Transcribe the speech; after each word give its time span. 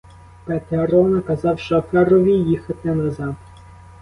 Петро 0.45 1.07
наказав 1.07 1.59
шоферові 1.59 2.33
їхати 2.33 2.95
назад. 2.95 3.35